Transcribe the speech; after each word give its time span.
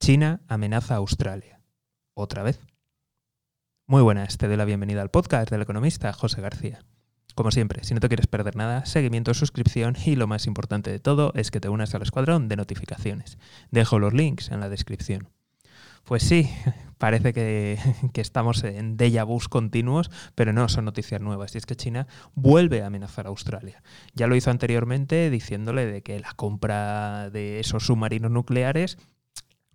China 0.00 0.40
amenaza 0.48 0.94
a 0.94 0.96
Australia. 0.96 1.60
¿Otra 2.14 2.42
vez? 2.42 2.58
Muy 3.86 4.00
buenas, 4.00 4.38
te 4.38 4.48
doy 4.48 4.56
la 4.56 4.64
bienvenida 4.64 5.02
al 5.02 5.10
podcast 5.10 5.50
del 5.50 5.60
economista 5.60 6.10
José 6.14 6.40
García. 6.40 6.86
Como 7.34 7.50
siempre, 7.50 7.84
si 7.84 7.92
no 7.92 8.00
te 8.00 8.08
quieres 8.08 8.26
perder 8.26 8.56
nada, 8.56 8.86
seguimiento, 8.86 9.34
suscripción 9.34 9.96
y 10.02 10.16
lo 10.16 10.26
más 10.26 10.46
importante 10.46 10.90
de 10.90 11.00
todo 11.00 11.32
es 11.34 11.50
que 11.50 11.60
te 11.60 11.68
unas 11.68 11.94
al 11.94 12.00
escuadrón 12.00 12.48
de 12.48 12.56
notificaciones. 12.56 13.36
Dejo 13.70 13.98
los 13.98 14.14
links 14.14 14.50
en 14.50 14.60
la 14.60 14.70
descripción. 14.70 15.28
Pues 16.04 16.22
sí, 16.22 16.50
parece 16.98 17.34
que, 17.34 17.78
estamos 18.14 18.64
en 18.64 18.96
déjà 18.96 19.26
vus 19.26 19.50
continuos, 19.50 20.10
pero 20.34 20.54
no 20.54 20.66
son 20.70 20.86
noticias 20.86 21.20
nuevas. 21.20 21.54
Y 21.54 21.58
es 21.58 21.66
que 21.66 21.76
China 21.76 22.06
vuelve 22.34 22.80
a 22.80 22.86
amenazar 22.86 23.26
a 23.26 23.28
Australia. 23.28 23.82
Ya 24.14 24.28
lo 24.28 24.34
hizo 24.34 24.50
anteriormente 24.50 25.28
diciéndole 25.28 25.84
de 25.84 26.02
que 26.02 26.18
la 26.18 26.32
compra 26.32 27.28
de 27.28 27.60
esos 27.60 27.84
submarinos 27.84 28.30
nucleares 28.30 28.96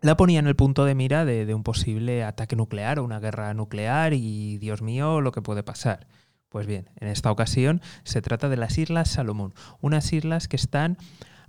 la 0.05 0.15
ponía 0.15 0.37
en 0.37 0.45
el 0.45 0.55
punto 0.55 0.85
de 0.85 0.93
mira 0.93 1.25
de, 1.25 1.51
un 1.55 1.63
posible 1.63 2.23
ataque 2.23 2.55
nuclear 2.55 2.99
o 2.99 3.03
una 3.03 3.19
guerra 3.19 3.51
nuclear 3.55 4.13
y, 4.13 4.59
Dios 4.59 4.83
mío, 4.83 5.19
lo 5.19 5.31
que 5.31 5.41
puede 5.41 5.63
pasar. 5.63 6.05
Pues 6.49 6.67
bien, 6.67 6.91
en 6.97 7.07
esta 7.07 7.31
ocasión 7.31 7.81
se 8.03 8.21
trata 8.21 8.47
de 8.47 8.55
las 8.55 8.77
Islas 8.77 9.09
Salomón, 9.09 9.55
unas 9.81 10.13
islas 10.13 10.47
que 10.47 10.57
están 10.57 10.97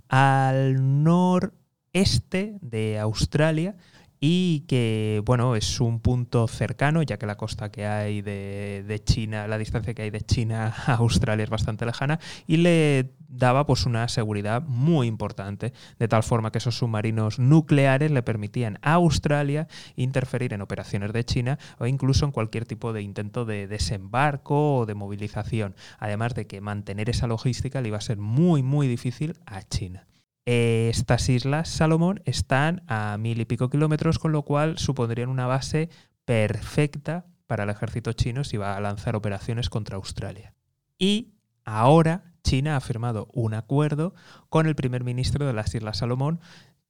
al 0.09 1.03
noreste 1.03 2.57
de 2.61 2.97
Australia, 2.97 3.75
y 4.19 4.61
que, 4.61 5.21
bueno, 5.25 5.55
es 5.55 5.79
un 5.79 5.99
punto 5.99 6.47
cercano, 6.47 7.03
ya 7.03 7.17
que 7.17 7.25
la 7.25 7.37
costa 7.37 7.71
que 7.71 7.85
hay 7.85 8.21
de, 8.21 9.01
China, 9.05 9.47
la 9.47 9.57
distancia 9.57 9.93
que 9.93 10.03
hay 10.03 10.09
de 10.09 10.21
China 10.21 10.73
a 10.87 10.93
Australia 10.95 11.43
es 11.43 11.49
bastante 11.49 11.85
lejana, 11.85 12.19
y 12.47 12.57
le 12.57 13.11
daba 13.29 13.65
pues 13.65 13.85
una 13.85 14.07
seguridad 14.07 14.63
muy 14.63 15.07
importante, 15.07 15.73
de 15.99 16.07
tal 16.07 16.23
forma 16.23 16.51
que 16.51 16.57
esos 16.57 16.77
submarinos 16.77 17.39
nucleares 17.39 18.11
le 18.11 18.23
permitían 18.23 18.79
a 18.81 18.93
Australia 18.93 19.67
interferir 19.95 20.53
en 20.53 20.61
operaciones 20.61 21.13
de 21.13 21.25
China 21.25 21.59
o 21.77 21.85
incluso 21.87 22.25
en 22.25 22.31
cualquier 22.31 22.65
tipo 22.65 22.93
de 22.93 23.01
intento 23.01 23.45
de 23.45 23.67
desembarco 23.67 24.77
o 24.77 24.85
de 24.85 24.95
movilización, 24.95 25.75
además 25.99 26.33
de 26.35 26.47
que 26.47 26.61
mantener 26.61 27.09
esa 27.09 27.27
logística 27.27 27.81
le 27.81 27.89
iba 27.89 27.97
a 27.97 28.01
ser 28.01 28.17
muy, 28.17 28.63
muy 28.63 28.87
difícil 28.87 29.35
a 29.45 29.61
China. 29.63 30.07
Eh, 30.49 30.87
estas 30.89 31.27
islas 31.27 31.67
Salomón 31.67 32.21
están 32.23 32.81
a 32.87 33.17
mil 33.17 33.41
y 33.41 33.43
pico 33.43 33.69
kilómetros, 33.69 34.17
con 34.17 34.31
lo 34.31 34.43
cual 34.43 34.77
supondrían 34.77 35.27
una 35.27 35.45
base 35.45 35.89
perfecta 36.23 37.25
para 37.47 37.65
el 37.65 37.69
ejército 37.69 38.13
chino 38.13 38.45
si 38.45 38.55
va 38.55 38.77
a 38.77 38.79
lanzar 38.79 39.17
operaciones 39.17 39.69
contra 39.69 39.97
Australia. 39.97 40.53
Y 40.97 41.33
ahora 41.65 42.31
China 42.43 42.77
ha 42.77 42.79
firmado 42.79 43.27
un 43.33 43.55
acuerdo 43.55 44.15
con 44.47 44.67
el 44.67 44.75
primer 44.75 45.03
ministro 45.03 45.45
de 45.45 45.51
las 45.51 45.75
Islas 45.75 45.97
Salomón 45.97 46.39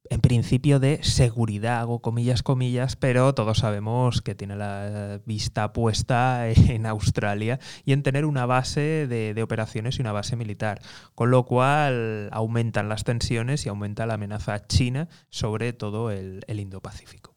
en 0.10 0.22
principio 0.22 0.80
de 0.80 1.04
seguridad, 1.04 1.80
hago 1.80 2.02
comillas, 2.02 2.44
comillas, 2.44 2.96
pero 2.96 3.34
todos 3.34 3.60
sabemos 3.60 4.22
que 4.22 4.36
tiene 4.36 4.56
la 4.56 5.20
vista 5.26 5.74
puesta 5.74 6.50
en 6.50 6.86
Australia 6.86 7.60
y 7.86 7.94
en 7.94 8.04
tener 8.04 8.26
una 8.26 8.46
base 8.46 9.08
de, 9.08 9.42
operaciones 9.42 9.98
y 9.98 10.02
una 10.02 10.12
base 10.12 10.36
militar, 10.36 10.82
con 11.16 11.32
lo 11.32 11.46
cual 11.46 12.30
aumentan 12.32 12.90
las 12.90 13.04
tensiones 13.04 13.66
y 13.66 13.70
aumenta 13.70 14.06
la 14.06 14.16
amenaza 14.16 14.68
china 14.68 15.08
sobre 15.30 15.74
todo 15.74 16.12
el, 16.12 16.44
el 16.48 16.60
Indo-Pacífico. 16.60 17.36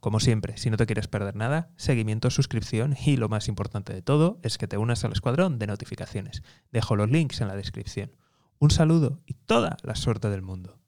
Como 0.00 0.18
siempre, 0.18 0.56
si 0.56 0.70
no 0.70 0.78
te 0.78 0.86
quieres 0.86 1.08
perder 1.08 1.36
nada, 1.36 1.70
seguimiento, 1.76 2.30
suscripción 2.30 2.96
y 3.04 3.16
lo 3.16 3.28
más 3.28 3.48
importante 3.48 3.92
de 3.92 4.00
todo 4.00 4.38
es 4.42 4.56
que 4.56 4.66
te 4.66 4.78
unas 4.78 5.04
al 5.04 5.12
escuadrón 5.12 5.58
de 5.58 5.66
notificaciones. 5.66 6.42
Dejo 6.72 6.96
los 6.96 7.10
links 7.10 7.42
en 7.42 7.48
la 7.48 7.56
descripción. 7.56 8.12
Un 8.58 8.70
saludo 8.70 9.20
y 9.26 9.34
toda 9.34 9.76
la 9.82 9.94
suerte 9.94 10.30
del 10.30 10.42
mundo. 10.42 10.79